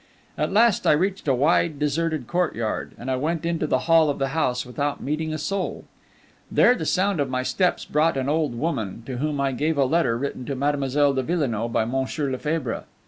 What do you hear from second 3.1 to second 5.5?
I went into the hall of the house without meeting a